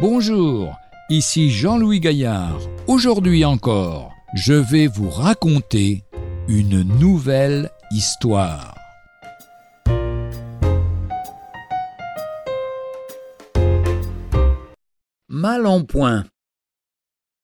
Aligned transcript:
Bonjour, 0.00 0.78
ici 1.10 1.50
Jean-Louis 1.50 2.00
Gaillard. 2.00 2.58
Aujourd'hui 2.86 3.44
encore, 3.44 4.14
je 4.34 4.54
vais 4.54 4.86
vous 4.86 5.10
raconter 5.10 6.04
une 6.48 6.82
nouvelle 6.98 7.70
histoire. 7.90 8.74
Mal 15.28 15.66
en 15.66 15.84
point. 15.84 16.24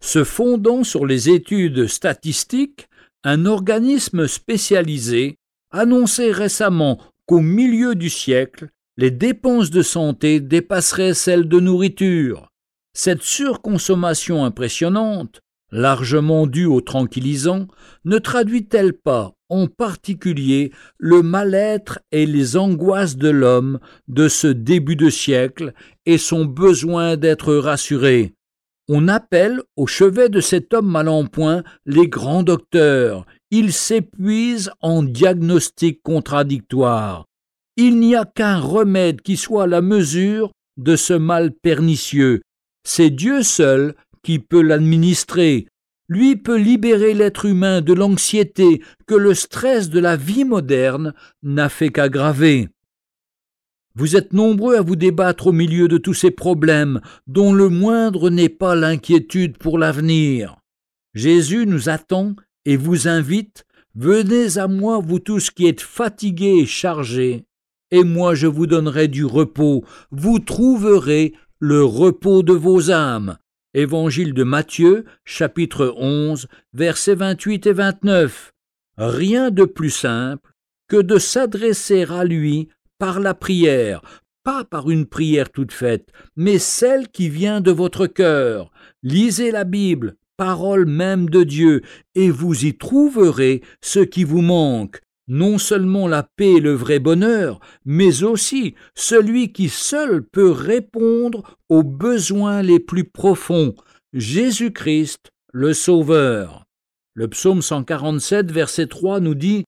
Se 0.00 0.22
fondant 0.22 0.84
sur 0.84 1.06
les 1.06 1.30
études 1.30 1.88
statistiques, 1.88 2.86
un 3.24 3.46
organisme 3.46 4.28
spécialisé 4.28 5.38
annonçait 5.72 6.30
récemment 6.30 7.00
qu'au 7.26 7.40
milieu 7.40 7.96
du 7.96 8.10
siècle, 8.10 8.68
les 8.96 9.10
dépenses 9.10 9.70
de 9.70 9.82
santé 9.82 10.40
dépasseraient 10.40 11.14
celles 11.14 11.48
de 11.48 11.58
nourriture. 11.58 12.48
Cette 12.92 13.22
surconsommation 13.22 14.44
impressionnante, 14.44 15.40
largement 15.72 16.46
due 16.46 16.66
aux 16.66 16.80
tranquillisants, 16.80 17.66
ne 18.04 18.18
traduit-elle 18.18 18.92
pas 18.92 19.32
en 19.48 19.66
particulier 19.66 20.72
le 20.98 21.22
mal-être 21.22 21.98
et 22.12 22.24
les 22.24 22.56
angoisses 22.56 23.16
de 23.16 23.30
l'homme 23.30 23.80
de 24.06 24.28
ce 24.28 24.46
début 24.46 24.96
de 24.96 25.10
siècle 25.10 25.72
et 26.06 26.18
son 26.18 26.44
besoin 26.44 27.16
d'être 27.16 27.54
rassuré? 27.54 28.34
On 28.88 29.08
appelle 29.08 29.60
au 29.76 29.86
chevet 29.86 30.28
de 30.28 30.40
cet 30.40 30.72
homme 30.72 30.90
mal 30.90 31.08
en 31.08 31.24
point 31.26 31.64
les 31.86 32.06
grands 32.06 32.42
docteurs. 32.42 33.26
Ils 33.50 33.72
s'épuisent 33.72 34.70
en 34.82 35.02
diagnostics 35.02 36.02
contradictoires 36.02 37.24
il 37.76 37.98
n'y 37.98 38.14
a 38.14 38.24
qu'un 38.24 38.58
remède 38.58 39.20
qui 39.20 39.36
soit 39.36 39.64
à 39.64 39.66
la 39.66 39.80
mesure 39.80 40.52
de 40.76 40.96
ce 40.96 41.14
mal 41.14 41.52
pernicieux. 41.52 42.42
C'est 42.84 43.10
Dieu 43.10 43.42
seul 43.42 43.94
qui 44.22 44.38
peut 44.38 44.62
l'administrer. 44.62 45.66
Lui 46.08 46.36
peut 46.36 46.58
libérer 46.58 47.14
l'être 47.14 47.46
humain 47.46 47.80
de 47.80 47.92
l'anxiété 47.92 48.82
que 49.06 49.14
le 49.14 49.34
stress 49.34 49.88
de 49.88 50.00
la 50.00 50.16
vie 50.16 50.44
moderne 50.44 51.14
n'a 51.42 51.68
fait 51.68 51.88
qu'aggraver. 51.88 52.68
Vous 53.96 54.16
êtes 54.16 54.32
nombreux 54.32 54.76
à 54.76 54.82
vous 54.82 54.96
débattre 54.96 55.46
au 55.46 55.52
milieu 55.52 55.86
de 55.86 55.98
tous 55.98 56.14
ces 56.14 56.32
problèmes, 56.32 57.00
dont 57.26 57.52
le 57.52 57.68
moindre 57.68 58.28
n'est 58.28 58.48
pas 58.48 58.74
l'inquiétude 58.74 59.56
pour 59.56 59.78
l'avenir. 59.78 60.56
Jésus 61.14 61.64
nous 61.66 61.88
attend 61.88 62.34
et 62.64 62.76
vous 62.76 63.06
invite 63.06 63.64
Venez 63.94 64.58
à 64.58 64.66
moi, 64.66 64.98
vous 64.98 65.20
tous 65.20 65.50
qui 65.50 65.66
êtes 65.66 65.80
fatigués 65.80 66.62
et 66.62 66.66
chargés, 66.66 67.44
et 67.94 68.02
moi 68.02 68.34
je 68.34 68.48
vous 68.48 68.66
donnerai 68.66 69.06
du 69.06 69.24
repos, 69.24 69.84
vous 70.10 70.40
trouverez 70.40 71.32
le 71.60 71.84
repos 71.84 72.42
de 72.42 72.52
vos 72.52 72.90
âmes. 72.90 73.38
Évangile 73.72 74.34
de 74.34 74.42
Matthieu, 74.42 75.04
chapitre 75.24 75.94
11, 75.96 76.48
versets 76.72 77.14
28 77.14 77.68
et 77.68 77.72
29. 77.72 78.52
Rien 78.98 79.52
de 79.52 79.64
plus 79.64 79.90
simple 79.90 80.50
que 80.88 81.00
de 81.00 81.18
s'adresser 81.18 82.04
à 82.10 82.24
lui 82.24 82.68
par 82.98 83.20
la 83.20 83.32
prière, 83.32 84.02
pas 84.42 84.64
par 84.64 84.90
une 84.90 85.06
prière 85.06 85.50
toute 85.50 85.72
faite, 85.72 86.08
mais 86.34 86.58
celle 86.58 87.06
qui 87.06 87.28
vient 87.28 87.60
de 87.60 87.70
votre 87.70 88.08
cœur. 88.08 88.72
Lisez 89.04 89.52
la 89.52 89.62
Bible, 89.62 90.16
parole 90.36 90.86
même 90.86 91.30
de 91.30 91.44
Dieu, 91.44 91.82
et 92.16 92.30
vous 92.30 92.64
y 92.64 92.76
trouverez 92.76 93.62
ce 93.80 94.00
qui 94.00 94.24
vous 94.24 94.42
manque, 94.42 95.00
non 95.28 95.58
seulement 95.58 96.08
la 96.08 96.22
paix 96.22 96.54
et 96.54 96.60
le 96.60 96.72
vrai 96.72 96.98
bonheur, 96.98 97.60
mais 97.84 98.22
aussi 98.22 98.74
celui 98.94 99.52
qui 99.52 99.68
seul 99.68 100.22
peut 100.22 100.50
répondre 100.50 101.58
aux 101.68 101.82
besoins 101.82 102.62
les 102.62 102.80
plus 102.80 103.04
profonds, 103.04 103.74
Jésus-Christ, 104.12 105.30
le 105.52 105.72
Sauveur. 105.72 106.64
Le 107.14 107.28
psaume 107.28 107.62
147, 107.62 108.50
verset 108.50 108.86
3 108.86 109.20
nous 109.20 109.34
dit 109.34 109.64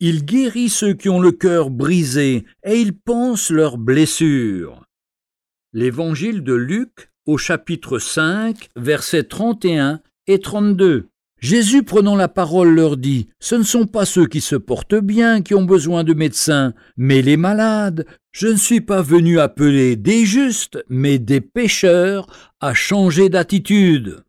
Il 0.00 0.24
guérit 0.24 0.68
ceux 0.68 0.94
qui 0.94 1.08
ont 1.08 1.20
le 1.20 1.32
cœur 1.32 1.70
brisé, 1.70 2.44
et 2.64 2.80
il 2.80 2.98
pense 2.98 3.50
leurs 3.50 3.78
blessures. 3.78 4.84
L'évangile 5.72 6.42
de 6.42 6.54
Luc, 6.54 7.10
au 7.26 7.38
chapitre 7.38 8.00
5, 8.00 8.70
versets 8.74 9.22
31 9.22 10.00
et 10.26 10.40
32. 10.40 11.08
Jésus 11.40 11.82
prenant 11.82 12.14
la 12.16 12.28
parole 12.28 12.74
leur 12.74 12.98
dit, 12.98 13.28
Ce 13.40 13.54
ne 13.54 13.62
sont 13.62 13.86
pas 13.86 14.04
ceux 14.04 14.26
qui 14.26 14.42
se 14.42 14.56
portent 14.56 14.94
bien 14.94 15.40
qui 15.40 15.54
ont 15.54 15.64
besoin 15.64 16.04
de 16.04 16.12
médecins, 16.12 16.74
mais 16.98 17.22
les 17.22 17.38
malades. 17.38 18.04
Je 18.30 18.48
ne 18.48 18.56
suis 18.56 18.82
pas 18.82 19.00
venu 19.02 19.40
appeler 19.40 19.96
des 19.96 20.26
justes, 20.26 20.84
mais 20.88 21.18
des 21.18 21.40
pécheurs 21.40 22.26
à 22.60 22.74
changer 22.74 23.30
d'attitude. 23.30 24.22